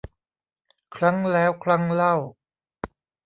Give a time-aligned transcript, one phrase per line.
[0.95, 2.15] ครั้งแล้วครั้งเล่า